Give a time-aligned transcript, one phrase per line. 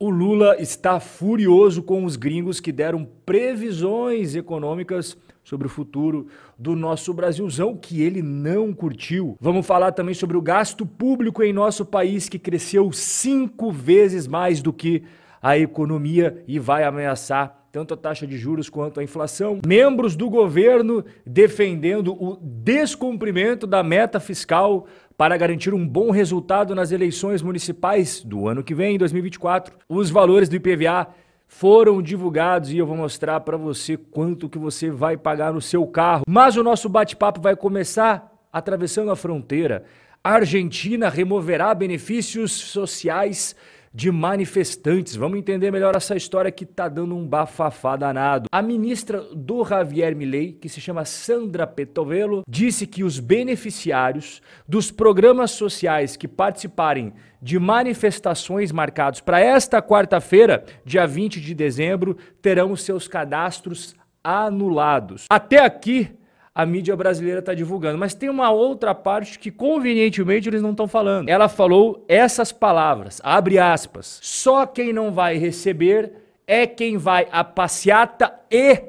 [0.00, 6.76] O Lula está furioso com os gringos que deram previsões econômicas sobre o futuro do
[6.76, 9.36] nosso Brasilzão que ele não curtiu.
[9.40, 14.62] Vamos falar também sobre o gasto público em nosso país que cresceu cinco vezes mais
[14.62, 15.02] do que
[15.42, 19.60] a economia e vai ameaçar tanto a taxa de juros quanto a inflação.
[19.66, 26.92] Membros do governo defendendo o descumprimento da meta fiscal para garantir um bom resultado nas
[26.92, 29.76] eleições municipais do ano que vem, 2024.
[29.88, 31.08] Os valores do IPVA
[31.46, 35.86] foram divulgados e eu vou mostrar para você quanto que você vai pagar no seu
[35.86, 36.24] carro.
[36.28, 39.84] Mas o nosso bate-papo vai começar atravessando a fronteira.
[40.22, 43.56] A Argentina removerá benefícios sociais
[43.92, 45.16] de manifestantes.
[45.16, 48.48] Vamos entender melhor essa história que tá dando um bafafá danado.
[48.52, 54.90] A ministra do Javier Milei, que se chama Sandra Petovelo, disse que os beneficiários dos
[54.90, 62.74] programas sociais que participarem de manifestações marcados para esta quarta-feira, dia 20 de dezembro, terão
[62.74, 65.26] seus cadastros anulados.
[65.30, 66.10] Até aqui,
[66.58, 67.96] a mídia brasileira está divulgando.
[67.96, 71.28] Mas tem uma outra parte que convenientemente eles não estão falando.
[71.28, 74.18] Ela falou essas palavras, abre aspas.
[74.20, 76.14] Só quem não vai receber
[76.48, 78.82] é quem vai à passeata e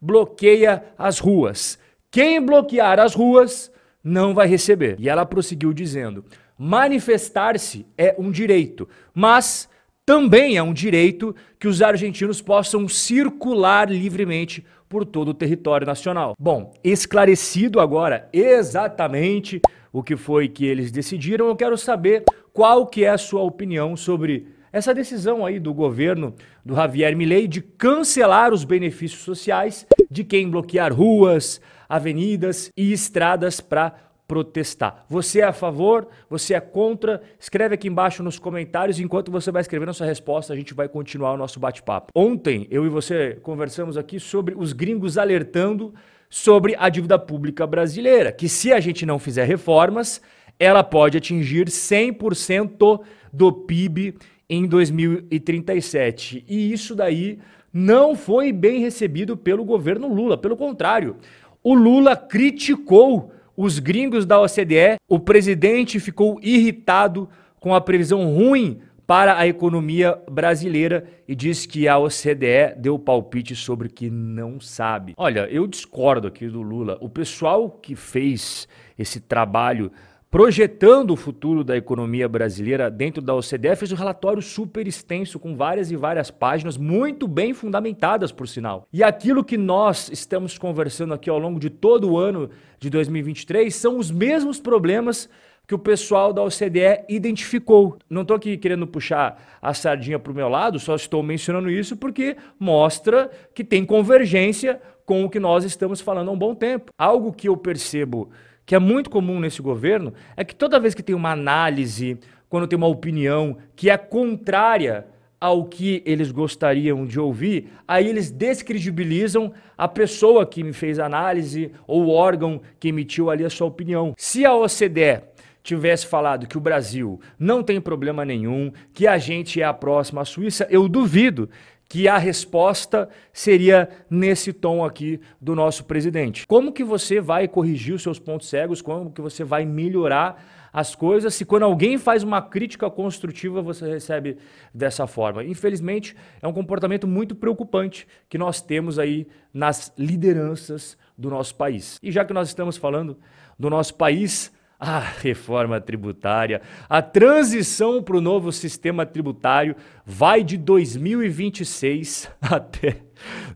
[0.00, 1.78] bloqueia as ruas.
[2.10, 3.70] Quem bloquear as ruas
[4.02, 4.96] não vai receber.
[4.98, 6.24] E ela prosseguiu dizendo:
[6.56, 9.68] manifestar-se é um direito, mas
[10.06, 16.36] também é um direito que os argentinos possam circular livremente por todo o território nacional.
[16.38, 19.58] Bom, esclarecido agora exatamente
[19.90, 23.96] o que foi que eles decidiram, eu quero saber qual que é a sua opinião
[23.96, 30.24] sobre essa decisão aí do governo do Javier Milei de cancelar os benefícios sociais de
[30.24, 33.94] quem bloquear ruas, avenidas e estradas para
[34.32, 35.04] protestar.
[35.10, 36.08] Você é a favor?
[36.30, 37.20] Você é contra?
[37.38, 38.98] Escreve aqui embaixo nos comentários.
[38.98, 42.10] Enquanto você vai escrevendo a sua resposta, a gente vai continuar o nosso bate-papo.
[42.14, 45.92] Ontem, eu e você conversamos aqui sobre os gringos alertando
[46.30, 50.22] sobre a dívida pública brasileira, que se a gente não fizer reformas,
[50.58, 54.14] ela pode atingir 100% do PIB
[54.48, 56.42] em 2037.
[56.48, 57.38] E isso daí
[57.70, 60.38] não foi bem recebido pelo governo Lula.
[60.38, 61.16] Pelo contrário,
[61.62, 67.28] o Lula criticou os gringos da OCDE, o presidente ficou irritado
[67.60, 73.54] com a previsão ruim para a economia brasileira e diz que a OCDE deu palpite
[73.54, 75.14] sobre o que não sabe.
[75.16, 76.96] Olha, eu discordo aqui do Lula.
[77.00, 78.66] O pessoal que fez
[78.98, 79.92] esse trabalho
[80.32, 85.54] projetando o futuro da economia brasileira dentro da OCDE, fez um relatório super extenso, com
[85.54, 88.88] várias e várias páginas, muito bem fundamentadas, por sinal.
[88.90, 92.48] E aquilo que nós estamos conversando aqui ao longo de todo o ano
[92.80, 95.28] de 2023 são os mesmos problemas
[95.68, 97.98] que o pessoal da OCDE identificou.
[98.08, 101.94] Não estou aqui querendo puxar a sardinha para o meu lado, só estou mencionando isso
[101.94, 106.90] porque mostra que tem convergência com o que nós estamos falando há um bom tempo.
[106.96, 108.30] Algo que eu percebo
[108.64, 112.18] que é muito comum nesse governo, é que toda vez que tem uma análise,
[112.48, 115.06] quando tem uma opinião que é contrária
[115.40, 121.06] ao que eles gostariam de ouvir, aí eles descredibilizam a pessoa que me fez a
[121.06, 124.14] análise ou o órgão que emitiu ali a sua opinião.
[124.16, 125.22] Se a OCDE
[125.60, 130.24] tivesse falado que o Brasil não tem problema nenhum, que a gente é a próxima
[130.24, 131.48] Suíça, eu duvido
[131.92, 136.46] que a resposta seria nesse tom aqui do nosso presidente.
[136.46, 138.80] Como que você vai corrigir os seus pontos cegos?
[138.80, 143.86] Como que você vai melhorar as coisas se quando alguém faz uma crítica construtiva você
[143.86, 144.38] recebe
[144.72, 145.44] dessa forma?
[145.44, 151.98] Infelizmente, é um comportamento muito preocupante que nós temos aí nas lideranças do nosso país.
[152.02, 153.18] E já que nós estamos falando
[153.58, 154.50] do nosso país,
[154.82, 162.96] a reforma tributária, a transição para o novo sistema tributário vai de 2026 até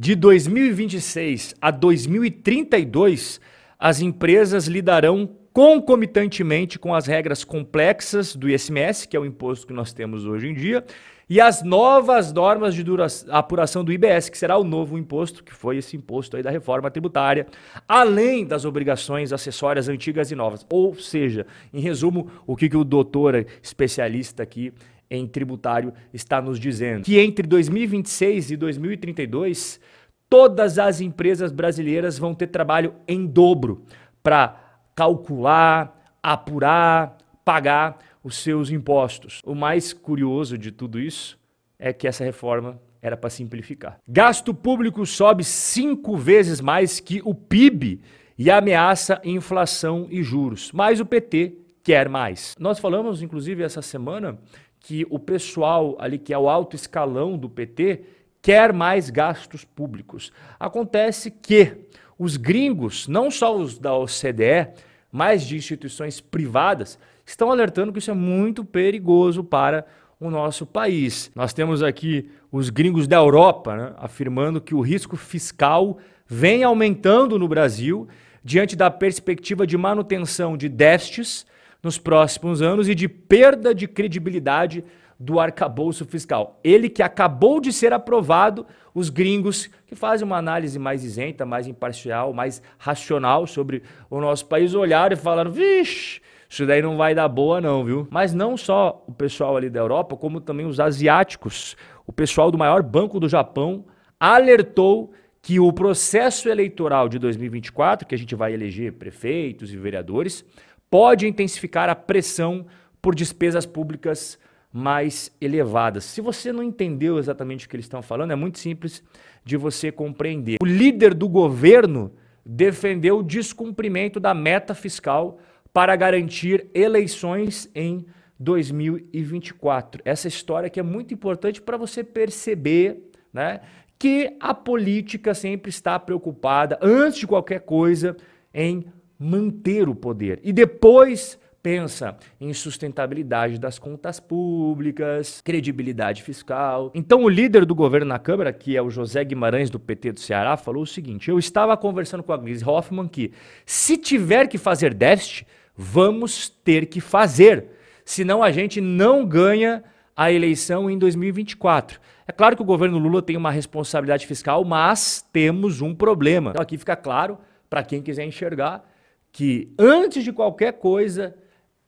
[0.00, 3.40] De 2026 a 2032,
[3.76, 9.72] as empresas lidarão concomitantemente com as regras complexas do ISMS, que é o imposto que
[9.72, 10.84] nós temos hoje em dia,
[11.28, 12.84] e as novas normas de
[13.28, 16.92] apuração do IBS, que será o novo imposto, que foi esse imposto aí da reforma
[16.92, 17.48] tributária,
[17.88, 20.64] além das obrigações acessórias antigas e novas.
[20.70, 24.72] Ou seja, em resumo, o que, que o doutor especialista aqui
[25.10, 27.04] em tributário está nos dizendo?
[27.04, 29.80] Que entre 2026 e 2032,
[30.28, 33.84] todas as empresas brasileiras vão ter trabalho em dobro
[34.22, 39.40] para calcular, apurar, pagar os seus impostos.
[39.44, 41.38] O mais curioso de tudo isso
[41.78, 43.98] é que essa reforma era para simplificar.
[44.06, 48.00] Gasto público sobe cinco vezes mais que o PIB
[48.36, 50.70] e ameaça inflação e juros.
[50.72, 52.54] Mas o PT quer mais.
[52.58, 54.38] Nós falamos, inclusive, essa semana
[54.80, 58.02] que o pessoal ali, que é o alto escalão do PT,
[58.40, 60.32] quer mais gastos públicos.
[60.58, 61.76] Acontece que
[62.18, 64.68] os gringos, não só os da OCDE,
[65.10, 69.86] mas de instituições privadas, estão alertando que isso é muito perigoso para
[70.20, 71.30] o nosso país.
[71.34, 77.38] Nós temos aqui os gringos da Europa né, afirmando que o risco fiscal vem aumentando
[77.38, 78.08] no Brasil
[78.42, 81.46] diante da perspectiva de manutenção de déficits
[81.88, 84.84] nos próximos anos e de perda de credibilidade
[85.18, 86.60] do arcabouço fiscal.
[86.62, 91.66] Ele que acabou de ser aprovado, os gringos que fazem uma análise mais isenta, mais
[91.66, 97.14] imparcial, mais racional sobre o nosso país olharam e falaram: vixe, isso daí não vai
[97.14, 98.06] dar boa, não, viu?
[98.10, 101.74] Mas não só o pessoal ali da Europa, como também os asiáticos.
[102.06, 103.86] O pessoal do maior banco do Japão
[104.20, 110.44] alertou que o processo eleitoral de 2024, que a gente vai eleger prefeitos e vereadores,
[110.90, 112.66] pode intensificar a pressão
[113.00, 114.38] por despesas públicas
[114.72, 116.04] mais elevadas.
[116.04, 119.02] Se você não entendeu exatamente o que eles estão falando, é muito simples
[119.44, 120.58] de você compreender.
[120.60, 122.12] O líder do governo
[122.44, 125.38] defendeu o descumprimento da meta fiscal
[125.72, 128.06] para garantir eleições em
[128.38, 130.02] 2024.
[130.04, 133.60] Essa história que é muito importante para você perceber, né,
[133.98, 138.16] que a política sempre está preocupada antes de qualquer coisa
[138.54, 138.86] em
[139.18, 146.90] manter o poder e depois pensa em sustentabilidade das contas públicas, credibilidade fiscal.
[146.94, 150.20] Então, o líder do governo na Câmara, que é o José Guimarães do PT do
[150.20, 153.32] Ceará, falou o seguinte: eu estava conversando com a Gleisi Hoffmann que,
[153.66, 157.66] se tiver que fazer déficit, vamos ter que fazer,
[158.04, 159.82] senão a gente não ganha
[160.16, 162.00] a eleição em 2024.
[162.26, 166.50] É claro que o governo Lula tem uma responsabilidade fiscal, mas temos um problema.
[166.50, 167.38] Então aqui fica claro
[167.70, 168.87] para quem quiser enxergar
[169.32, 171.34] que antes de qualquer coisa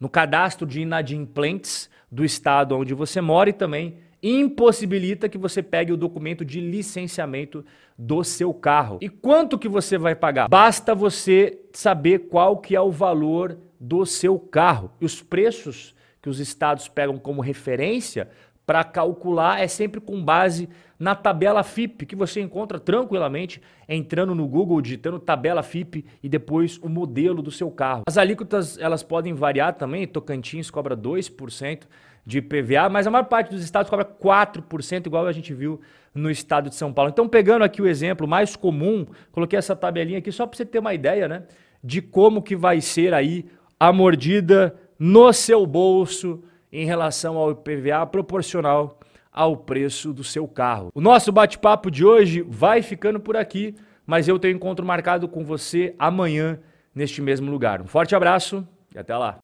[0.00, 5.92] no cadastro de inadimplentes do estado onde você mora e também impossibilita que você pegue
[5.92, 7.64] o documento de licenciamento
[7.96, 8.98] do seu carro.
[9.00, 10.48] E quanto que você vai pagar?
[10.48, 14.90] Basta você saber qual que é o valor do seu carro.
[15.00, 18.28] E os preços que os estados pegam como referência
[18.68, 24.46] para calcular é sempre com base na tabela FIP, que você encontra tranquilamente entrando no
[24.46, 28.02] Google, digitando tabela FIP e depois o modelo do seu carro.
[28.06, 31.84] As alíquotas elas podem variar também, Tocantins cobra 2%
[32.26, 35.80] de IPVA, mas a maior parte dos estados cobra 4%, igual a gente viu
[36.14, 37.10] no estado de São Paulo.
[37.10, 40.80] Então, pegando aqui o exemplo mais comum, coloquei essa tabelinha aqui só para você ter
[40.80, 41.44] uma ideia, né,
[41.82, 43.46] de como que vai ser aí
[43.80, 48.98] a mordida no seu bolso em relação ao IPVA proporcional
[49.32, 50.90] ao preço do seu carro.
[50.94, 53.74] O nosso bate-papo de hoje vai ficando por aqui,
[54.06, 56.58] mas eu tenho encontro marcado com você amanhã
[56.94, 57.80] neste mesmo lugar.
[57.80, 59.38] Um forte abraço e até lá.